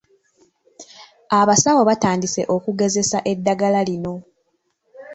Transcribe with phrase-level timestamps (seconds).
[1.39, 4.15] Abasawo batandise okugezesa eddagala lino.